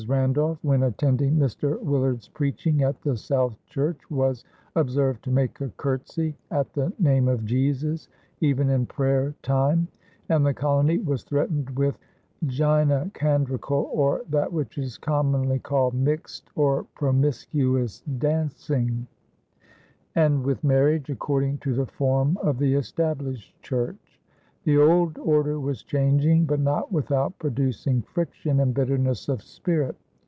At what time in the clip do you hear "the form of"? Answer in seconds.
21.75-22.57